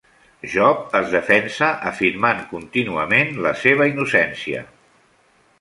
[0.53, 4.69] Job es defensa afirmant contínuament la seva innocència.